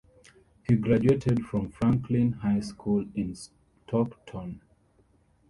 He 0.67 0.75
graduated 0.77 1.45
from 1.45 1.69
Franklin 1.69 2.31
High 2.31 2.61
School 2.61 3.05
in 3.13 3.35
Stockton. 3.35 4.59